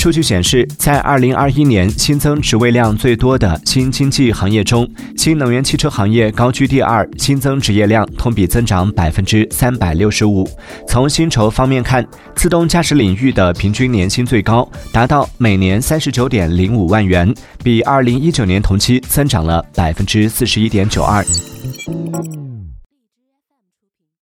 [0.00, 10.48] 数据显示在二零二一年新增职位量最多的新经济行业中新能源汽车行业高居第二新增职业量同比增长百分之三百六十五。
[10.88, 12.02] 从薪酬方面看
[12.34, 17.30] 自动驾驶领域的平均年薪最高达到每年三十九点零五万元
[17.62, 21.22] 比二零一九年同期增长了百分之四十一点九二。